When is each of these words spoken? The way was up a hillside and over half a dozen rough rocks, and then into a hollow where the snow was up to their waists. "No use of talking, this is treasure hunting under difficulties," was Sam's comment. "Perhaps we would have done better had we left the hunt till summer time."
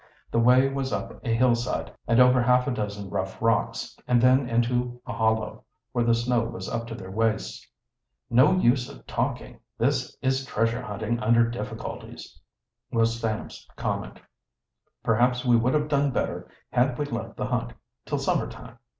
The 0.31 0.39
way 0.39 0.67
was 0.67 0.91
up 0.91 1.23
a 1.23 1.29
hillside 1.31 1.93
and 2.07 2.19
over 2.19 2.41
half 2.41 2.65
a 2.67 2.71
dozen 2.71 3.11
rough 3.11 3.39
rocks, 3.39 3.95
and 4.07 4.19
then 4.19 4.49
into 4.49 4.99
a 5.05 5.13
hollow 5.13 5.63
where 5.91 6.03
the 6.03 6.15
snow 6.15 6.41
was 6.45 6.67
up 6.67 6.87
to 6.87 6.95
their 6.95 7.11
waists. 7.11 7.67
"No 8.27 8.53
use 8.57 8.89
of 8.89 9.05
talking, 9.05 9.59
this 9.77 10.17
is 10.23 10.43
treasure 10.43 10.81
hunting 10.81 11.19
under 11.19 11.47
difficulties," 11.47 12.41
was 12.91 13.19
Sam's 13.19 13.67
comment. 13.75 14.19
"Perhaps 15.03 15.45
we 15.45 15.55
would 15.55 15.75
have 15.75 15.87
done 15.87 16.09
better 16.09 16.49
had 16.71 16.97
we 16.97 17.05
left 17.05 17.37
the 17.37 17.45
hunt 17.45 17.73
till 18.07 18.17
summer 18.17 18.47
time." 18.49 18.79